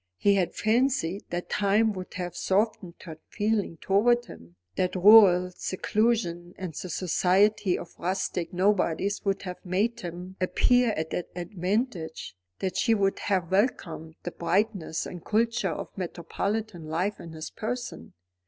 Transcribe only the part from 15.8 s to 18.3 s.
metropolitan life in his person.